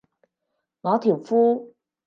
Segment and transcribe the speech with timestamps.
[0.81, 1.75] 我條褲